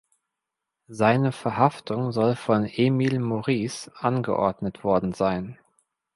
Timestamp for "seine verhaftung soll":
0.87-2.35